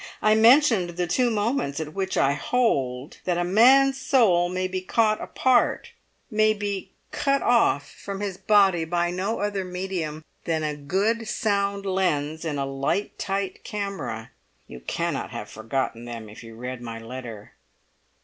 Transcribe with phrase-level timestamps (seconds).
[0.19, 4.81] I mentioned the two moments at which I hold that a man's soul may be
[4.81, 5.91] caught apart,
[6.31, 11.85] may be cut off from his body by no other medium than a good sound
[11.85, 14.31] lens in a light tight camera.
[14.65, 17.51] You cannot have forgotten them if you read my letter."